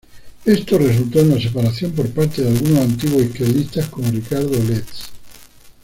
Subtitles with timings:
[0.45, 5.11] Esto resultó en la separación por parte de algunos antiguos izquierdistas, como Ricardo Letts.